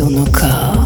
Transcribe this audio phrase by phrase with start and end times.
[0.00, 0.79] その顔。